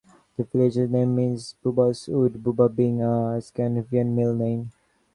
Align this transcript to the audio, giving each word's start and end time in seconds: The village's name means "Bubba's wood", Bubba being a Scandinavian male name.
The 0.35 0.45
village's 0.45 0.89
name 0.89 1.13
means 1.15 1.53
"Bubba's 1.63 2.07
wood", 2.07 2.33
Bubba 2.43 2.75
being 2.75 3.03
a 3.03 3.39
Scandinavian 3.39 4.15
male 4.15 4.33
name. 4.33 4.71